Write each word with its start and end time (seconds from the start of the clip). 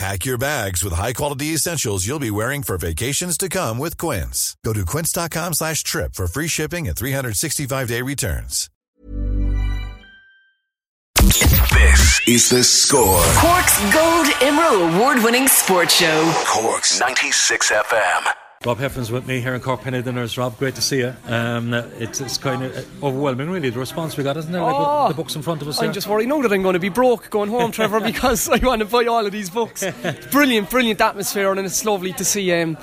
Pack 0.00 0.24
your 0.24 0.38
bags 0.38 0.82
with 0.82 0.94
high-quality 0.94 1.48
essentials 1.48 2.06
you'll 2.06 2.18
be 2.18 2.30
wearing 2.30 2.62
for 2.62 2.78
vacations 2.78 3.36
to 3.36 3.50
come 3.50 3.76
with 3.76 3.98
Quince. 3.98 4.56
Go 4.64 4.72
to 4.72 4.86
quince.com 4.86 5.52
slash 5.52 5.82
trip 5.82 6.14
for 6.14 6.26
free 6.26 6.48
shipping 6.48 6.88
and 6.88 6.96
365-day 6.96 8.00
returns. 8.00 8.70
This 11.16 12.26
is 12.26 12.48
the 12.48 12.64
score. 12.64 13.22
Cork's 13.36 13.78
Gold 13.92 14.26
IMRO 14.40 14.96
Award 14.96 15.22
winning 15.22 15.46
sports 15.48 15.94
show. 15.96 16.32
Cork's 16.46 16.98
96 16.98 17.70
FM. 17.70 18.39
Rob 18.66 18.76
Heffernan's 18.76 19.10
with 19.10 19.26
me 19.26 19.40
here 19.40 19.54
in 19.54 19.60
Cork 19.62 19.80
Penny 19.80 20.02
Dinners. 20.02 20.36
Rob, 20.36 20.58
great 20.58 20.74
to 20.74 20.82
see 20.82 20.98
you. 20.98 21.16
Um, 21.26 21.72
it's, 21.72 22.20
it's 22.20 22.36
kind 22.36 22.62
of 22.62 23.02
overwhelming, 23.02 23.48
really, 23.48 23.70
the 23.70 23.78
response 23.78 24.18
we 24.18 24.22
got, 24.22 24.36
isn't 24.36 24.54
it? 24.54 24.60
Like 24.60 24.74
Oh, 24.76 25.08
the 25.08 25.14
books 25.14 25.34
in 25.34 25.40
front 25.40 25.62
of 25.62 25.68
us. 25.68 25.78
I'm 25.78 25.84
here. 25.84 25.92
just 25.94 26.06
worried 26.06 26.28
now 26.28 26.42
that 26.42 26.52
I'm 26.52 26.60
going 26.60 26.74
to 26.74 26.78
be 26.78 26.90
broke 26.90 27.30
going 27.30 27.48
home, 27.48 27.72
Trevor, 27.72 28.00
because 28.04 28.50
I 28.50 28.58
want 28.58 28.80
to 28.80 28.84
buy 28.84 29.06
all 29.06 29.24
of 29.24 29.32
these 29.32 29.48
books. 29.48 29.82
brilliant, 30.30 30.68
brilliant 30.68 31.00
atmosphere, 31.00 31.50
and 31.50 31.60
it's 31.60 31.86
lovely 31.86 32.12
to 32.12 32.22
see 32.22 32.52
um, 32.52 32.76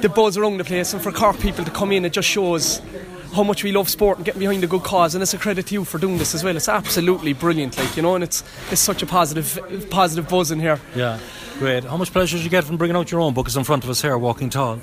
the 0.00 0.08
buzz 0.14 0.36
around 0.36 0.58
the 0.58 0.64
place. 0.64 0.92
And 0.92 1.02
for 1.02 1.10
Cork 1.10 1.40
people 1.40 1.64
to 1.64 1.72
come 1.72 1.90
in, 1.90 2.04
it 2.04 2.12
just 2.12 2.28
shows 2.28 2.80
how 3.34 3.42
much 3.42 3.64
we 3.64 3.72
love 3.72 3.88
sport 3.88 4.18
and 4.18 4.24
getting 4.24 4.38
behind 4.38 4.62
a 4.62 4.68
good 4.68 4.84
cause. 4.84 5.16
And 5.16 5.22
it's 5.22 5.34
a 5.34 5.38
credit 5.38 5.66
to 5.66 5.74
you 5.74 5.84
for 5.84 5.98
doing 5.98 6.18
this 6.18 6.36
as 6.36 6.44
well. 6.44 6.54
It's 6.56 6.68
absolutely 6.68 7.32
brilliant, 7.32 7.76
like 7.78 7.96
you 7.96 8.02
know, 8.02 8.14
and 8.14 8.22
it's 8.22 8.44
it's 8.70 8.80
such 8.80 9.02
a 9.02 9.06
positive 9.06 9.88
positive 9.90 10.28
buzz 10.28 10.52
in 10.52 10.60
here. 10.60 10.78
Yeah, 10.94 11.18
great. 11.58 11.82
How 11.82 11.96
much 11.96 12.12
pleasure 12.12 12.36
did 12.36 12.44
you 12.44 12.50
get 12.50 12.62
from 12.62 12.76
bringing 12.76 12.96
out 12.96 13.10
your 13.10 13.22
own 13.22 13.34
book? 13.34 13.48
Is 13.48 13.56
in 13.56 13.64
front 13.64 13.82
of 13.82 13.90
us 13.90 14.00
here, 14.02 14.16
Walking 14.16 14.50
Tall. 14.50 14.78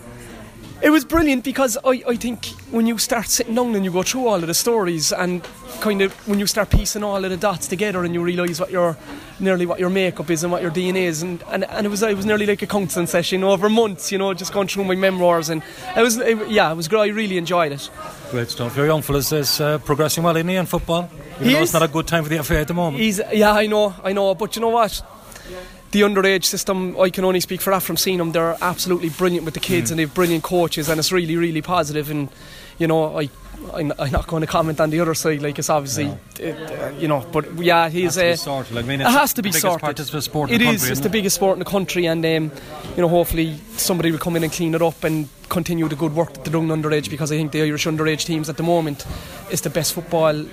It 0.80 0.92
was 0.92 1.03
brilliant 1.06 1.44
because 1.44 1.75
I, 1.83 2.03
I 2.08 2.16
think 2.16 2.45
when 2.70 2.86
you 2.86 3.00
start 3.00 3.28
sitting 3.30 3.56
down 3.56 3.73
and 3.75 3.83
you 3.83 3.92
go 3.92 4.03
through 4.03 4.28
all 4.28 4.36
of 4.36 4.45
the 4.45 4.53
stories 4.53 5.11
and 5.11 5.42
kind 5.81 6.02
of 6.03 6.14
when 6.28 6.38
you 6.39 6.45
start 6.45 6.69
piecing 6.69 7.03
all 7.03 7.23
of 7.23 7.31
the 7.31 7.38
dots 7.38 7.67
together 7.67 8.03
and 8.03 8.14
you 8.14 8.22
realise 8.23 8.59
what 8.59 8.69
your 8.69 8.95
nearly 9.39 9.66
what 9.66 9.80
your 9.80 9.89
makeup 9.89 10.30
is 10.30 10.44
and 10.44 10.52
what 10.52 10.61
your 10.61 10.69
DNA 10.72 11.03
is 11.08 11.23
and, 11.23 11.44
and, 11.52 11.64
and 11.66 11.86
it 11.86 11.89
was 11.89 12.03
it 12.03 12.16
was 12.16 12.25
nearly 12.28 12.45
like 12.45 12.61
a 12.61 12.67
counselling 12.67 13.08
session 13.08 13.44
over 13.44 13.69
months 13.69 14.11
you 14.11 14.17
know 14.19 14.34
just 14.34 14.53
going 14.53 14.67
through 14.67 14.84
my 14.84 14.95
memoirs 14.95 15.50
and 15.50 15.61
it 15.95 16.02
was 16.02 16.17
it, 16.17 16.47
yeah 16.50 16.72
it 16.72 16.75
was 16.75 16.88
great 16.88 17.02
I 17.02 17.08
really 17.14 17.38
enjoyed 17.38 17.72
it 17.72 17.89
Great 18.31 18.50
stuff. 18.50 18.75
Your 18.75 18.86
young 18.86 19.02
fellas 19.02 19.31
is 19.31 19.62
uh, 19.62 19.78
progressing 19.80 20.22
well 20.23 20.36
in 20.36 20.45
the 20.47 20.58
end 20.58 20.67
football. 20.67 21.09
Even 21.36 21.47
He 21.47 21.53
though 21.53 21.59
is. 21.59 21.64
it's 21.69 21.73
not 21.73 21.84
a 21.84 21.88
good 21.88 22.06
time 22.08 22.23
for 22.23 22.30
the 22.30 22.44
FA 22.44 22.59
at 22.59 22.67
the 22.67 22.73
moment. 22.73 23.02
He's 23.02 23.22
yeah, 23.31 23.53
I 23.53 23.67
know, 23.67 23.95
I 24.03 24.12
know, 24.12 24.36
but 24.36 24.56
you 24.56 24.62
know 24.62 24.69
what? 24.69 25.02
The 25.91 26.02
underage 26.02 26.43
system, 26.43 26.99
I 26.99 27.09
can 27.09 27.23
only 27.23 27.39
speak 27.39 27.61
for 27.61 27.71
that 27.71 27.81
from 27.81 27.95
seeing 27.95 28.17
them. 28.17 28.34
They're 28.34 28.57
absolutely 28.62 29.09
brilliant 29.09 29.45
with 29.45 29.53
the 29.53 29.62
kids, 29.62 29.89
and 29.89 30.00
they've 30.00 30.13
brilliant 30.13 30.44
coaches, 30.44 30.89
and 30.89 31.00
it's 31.00 31.12
really, 31.12 31.38
really 31.38 31.62
positive. 31.62 32.12
And 32.12 32.29
you 32.78 32.88
know, 32.88 33.17
I, 33.17 33.29
I'm, 33.73 33.91
I'm 33.97 34.12
not 34.12 34.28
going 34.28 34.41
to 34.41 34.47
comment 34.47 34.79
on 34.79 34.89
the 34.89 35.00
other 35.00 35.13
side, 35.13 35.41
like 35.41 35.57
it's 35.57 35.69
obviously, 35.69 36.12
it, 36.39 36.56
uh, 36.56 36.89
you 36.97 37.07
know, 37.07 37.25
but 37.31 37.53
yeah, 37.56 37.89
he's. 37.89 38.16
to 38.16 38.22
be 38.22 38.35
sorted. 38.35 38.78
I 38.78 38.81
mean, 38.84 39.01
it 39.01 39.07
has 39.07 39.34
to 39.34 39.41
be 39.41 39.51
sorted. 39.51 39.97
sport 40.23 40.51
It 40.51 40.62
is. 40.62 40.67
country, 40.67 40.73
It's 40.73 40.89
isn't 40.91 41.03
the 41.03 41.09
biggest 41.09 41.35
sport 41.38 41.53
in 41.53 41.59
the 41.59 41.66
country, 41.66 42.06
and 42.06 42.23
um, 42.25 42.51
you 42.95 43.01
know, 43.01 43.07
hopefully 43.07 43.57
somebody 43.78 44.12
will 44.12 44.19
come 44.19 44.35
in 44.35 44.44
and 44.44 44.51
clean 44.51 44.75
it 44.75 44.81
up 44.81 45.03
and 45.03 45.28
continue 45.50 45.88
the 45.88 45.95
good 45.95 46.13
work 46.13 46.33
that 46.33 46.44
they're 46.44 46.51
doing 46.51 46.67
underage. 46.67 47.09
Because 47.09 47.31
I 47.31 47.38
think 47.38 47.51
the 47.51 47.63
Irish 47.63 47.85
underage 47.88 48.25
teams 48.25 48.50
at 48.50 48.57
the 48.57 48.63
moment 48.63 49.06
is 49.51 49.62
the 49.62 49.69
best 49.69 49.94
football 49.94 50.45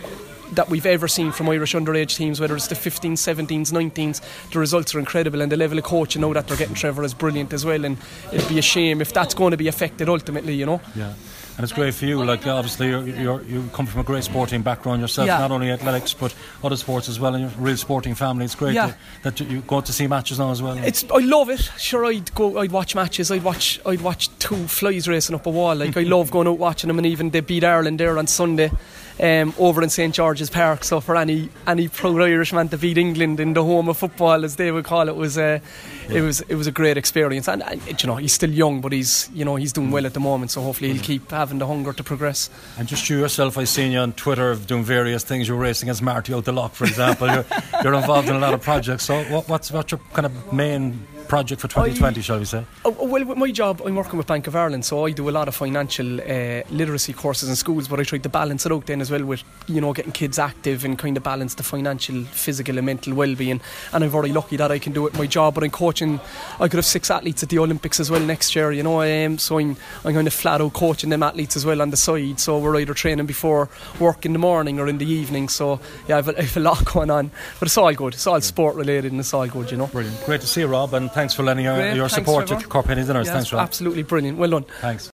that 0.53 0.69
we've 0.69 0.87
ever 0.87 1.09
seen 1.09 1.32
from 1.32 1.49
Irish 1.49 1.75
underage 1.75 2.16
teams, 2.16 2.41
whether 2.41 2.55
it's 2.56 2.69
the 2.69 2.75
15s, 2.75 3.12
17s, 3.15 3.72
19s. 3.72 4.50
The 4.50 4.59
results 4.59 4.94
are 4.94 4.99
incredible, 4.99 5.41
and 5.41 5.50
the 5.50 5.56
level 5.56 5.78
of 5.78 5.84
coaching 5.84 6.22
now 6.22 6.32
that 6.32 6.47
they're 6.49 6.56
getting 6.56 6.75
Trevor 6.75 7.03
is 7.05 7.15
brilliant 7.15 7.53
as 7.53 7.65
well. 7.65 7.84
And 7.84 7.97
it'd 8.32 8.49
be 8.49 8.59
a 8.59 8.62
shame 8.62 9.00
if 9.00 9.12
that's 9.12 9.34
going 9.34 9.50
to 9.53 9.56
be 9.56 9.69
affected 9.69 10.09
ultimately, 10.09 10.54
you 10.54 10.66
know. 10.66 10.81
Yeah. 10.94 11.12
And 11.56 11.62
it's 11.62 11.72
great 11.72 11.94
for 11.94 12.04
you. 12.06 12.25
Like 12.25 12.44
obviously, 12.49 12.88
you're, 12.88 13.06
you're, 13.06 13.43
you 13.43 13.71
come 13.72 13.87
from 13.87 14.00
a 14.00 14.03
great 14.04 14.25
sporting 14.25 14.62
background 14.62 15.00
yourself. 15.00 15.28
Yeah. 15.28 15.38
Not 15.38 15.53
only 15.53 15.71
athletics, 15.71 16.12
but 16.12 16.34
other 16.65 16.75
sports 16.75 17.09
as 17.09 17.21
well. 17.21 17.33
And 17.37 17.43
you're 17.44 17.53
a 17.53 17.62
real 17.62 17.77
sporting 17.77 18.16
family. 18.16 18.44
It's 18.44 18.56
great 18.56 18.75
Yeah. 18.75 18.93
that, 19.22 19.37
that 19.37 19.49
you 19.49 19.60
go 19.60 19.77
out 19.77 19.87
to 19.87 19.93
see 19.93 20.09
matches 20.09 20.41
now 20.41 20.50
as 20.50 20.60
well. 20.60 20.77
It's 20.78 21.04
I 21.15 21.19
love 21.19 21.50
it. 21.50 21.60
Sure, 21.78 22.06
I'd 22.06 22.34
go. 22.34 22.59
I'd 22.59 22.72
watch 22.72 22.97
matches. 22.97 23.31
I'd 23.31 23.44
watch. 23.44 23.78
I'd 23.87 24.00
watch 24.00 24.37
two 24.41 24.66
flies 24.66 25.06
racing 25.06 25.37
up 25.37 25.47
a 25.47 25.50
wall. 25.50 25.77
Like 25.77 25.97
I 25.97 26.03
love 26.03 26.33
going 26.33 26.49
out 26.49 26.59
watching 26.59 26.88
them, 26.88 26.99
and 26.99 27.06
even 27.06 27.31
they 27.31 27.38
beat 27.38 27.62
Ireland 27.62 28.00
there 28.00 28.19
on 28.19 28.27
Sunday. 28.27 28.72
Um, 29.20 29.54
over 29.58 29.80
in 29.80 29.91
St 29.91 30.12
George's 30.12 30.50
Park, 30.50 30.82
so 30.82 31.00
for 31.00 31.16
any 31.16 31.48
any 31.69 31.86
proud 31.86 32.20
Irishman 32.20 32.69
to 32.70 32.78
beat 32.78 32.98
England 32.98 33.38
in 33.38 33.52
the 33.54 33.62
home 33.62 33.88
of 33.88 33.97
football, 33.97 34.44
as 34.44 34.56
they 34.56 34.72
would 34.72 34.84
call 34.84 35.08
it, 35.08 35.14
was 35.14 35.38
uh, 35.38 35.60
it 36.08 36.20
was 36.20 36.41
it 36.42 36.56
was 36.56 36.66
a 36.66 36.72
great 36.72 36.97
experience. 36.97 37.47
And, 37.47 37.62
and 37.62 38.03
you 38.03 38.06
know 38.08 38.16
he's 38.16 38.32
still 38.32 38.50
young, 38.50 38.80
but 38.80 38.91
he's 38.91 39.30
you 39.32 39.44
know 39.44 39.54
he's 39.54 39.72
doing 39.72 39.92
well 39.92 40.04
at 40.04 40.14
the 40.14 40.20
moment. 40.20 40.50
So 40.50 40.62
hopefully 40.62 40.92
he'll 40.92 41.03
keep 41.03 41.30
having 41.30 41.58
the 41.58 41.66
hunger 41.66 41.92
to 41.92 42.03
progress. 42.03 42.50
And 42.76 42.88
just 42.88 43.08
you 43.08 43.19
yourself, 43.20 43.56
I've 43.56 43.69
seen 43.69 43.92
you 43.92 43.98
on 44.00 44.14
Twitter 44.14 44.54
doing 44.56 44.82
various 44.82 45.22
things. 45.22 45.47
You're 45.47 45.58
racing 45.58 45.88
against 45.88 46.03
Marty 46.03 46.34
out 46.34 46.44
the 46.44 46.53
lock, 46.53 46.74
for 46.74 46.84
example. 46.84 47.28
you're, 47.28 47.44
you're 47.84 47.94
involved 47.94 48.28
in 48.28 48.34
a 48.34 48.41
lot 48.41 48.54
of 48.54 48.62
projects. 48.62 49.04
So, 49.04 49.22
what, 49.24 49.48
what's, 49.48 49.70
what's 49.70 49.92
your 49.92 50.00
kind 50.12 50.26
of 50.26 50.53
main 50.53 51.06
project 51.28 51.60
for 51.60 51.68
2020, 51.68 52.20
shall 52.20 52.38
we 52.38 52.44
say? 52.44 52.64
Oh, 52.84 52.96
oh, 53.00 53.06
well, 53.06 53.24
with 53.24 53.38
my 53.38 53.50
job, 53.50 53.82
I'm 53.84 53.94
working 53.94 54.16
with 54.18 54.26
Bank 54.26 54.46
of 54.46 54.54
Ireland, 54.54 54.84
so 54.84 55.06
I 55.06 55.10
do 55.10 55.28
a 55.28 55.32
lot 55.32 55.48
of 55.48 55.54
financial 55.54 56.20
uh, 56.20 56.62
literacy 56.70 57.12
courses 57.12 57.48
in 57.48 57.56
schools, 57.56 57.88
but 57.88 58.00
I 58.00 58.04
try 58.04 58.18
to 58.18 58.28
balance 58.28 58.66
it 58.66 58.72
out 58.72 58.86
then 58.86 59.00
as 59.00 59.10
well 59.10 59.24
with, 59.24 59.42
you 59.66 59.80
know, 59.80 59.92
getting 59.92 60.12
kids 60.12 60.38
active 60.38 60.84
and 60.84 60.98
kind 60.98 61.16
of 61.16 61.22
balance 61.22 61.54
the 61.54 61.62
financial, 61.62 62.24
physical, 62.24 62.76
and 62.76 62.86
mental 62.86 63.14
well-being. 63.14 63.60
And 63.92 64.04
I'm 64.04 64.10
very 64.10 64.30
lucky 64.30 64.56
that 64.56 64.70
I 64.70 64.78
can 64.78 64.92
do 64.92 65.06
it 65.06 65.14
my 65.14 65.26
job. 65.26 65.54
But 65.54 65.64
I'm 65.64 65.70
coaching. 65.70 66.20
I 66.60 66.68
could 66.68 66.74
have 66.74 66.86
six 66.86 67.10
athletes 67.10 67.42
at 67.42 67.48
the 67.48 67.58
Olympics 67.58 68.00
as 68.00 68.10
well 68.10 68.20
next 68.20 68.54
year. 68.54 68.72
You 68.72 68.82
know, 68.82 69.02
um, 69.02 69.38
so 69.38 69.58
I'm 69.58 69.74
so 69.74 69.80
I'm 70.04 70.14
kind 70.14 70.26
of 70.26 70.32
flat 70.32 70.60
out 70.60 70.72
coaching 70.72 71.10
them 71.10 71.22
athletes 71.22 71.56
as 71.56 71.64
well 71.64 71.82
on 71.82 71.91
the 71.91 71.96
side. 71.96 72.41
So 72.41 72.58
we're 72.58 72.76
either 72.80 72.94
training 72.94 73.26
before 73.26 73.68
work 74.00 74.26
in 74.26 74.32
the 74.32 74.38
morning 74.38 74.78
or 74.80 74.88
in 74.88 74.98
the 74.98 75.06
evening. 75.06 75.48
So 75.48 75.80
yeah, 76.08 76.18
I've 76.18 76.28
a, 76.28 76.38
I've 76.38 76.56
a 76.56 76.60
lot 76.60 76.84
going 76.92 77.10
on, 77.10 77.30
but 77.58 77.66
it's 77.66 77.78
all 77.78 77.92
good. 77.92 78.14
It's 78.14 78.26
all 78.26 78.41
sport 78.41 78.76
related 78.76 79.12
and 79.12 79.20
it's 79.20 79.34
all 79.34 79.46
good. 79.46 79.70
You 79.70 79.76
know. 79.78 79.86
Brilliant. 79.88 80.24
Great 80.24 80.41
to 80.41 80.46
see 80.46 80.60
you, 80.60 80.66
Rob, 80.66 80.94
and 80.94 81.10
thanks 81.14 81.34
for 81.34 81.42
lending 81.42 81.64
your, 81.64 81.94
your 81.94 82.08
support 82.08 82.47
to 82.48 82.56
Cork 82.56 82.86
Penny 82.86 83.04
Dinners. 83.04 83.26
Yeah, 83.26 83.34
thanks. 83.34 83.52
Absolutely 83.52 84.02
brilliant. 84.02 84.38
Well 84.38 84.50
done. 84.50 84.64
Thanks. 84.80 85.13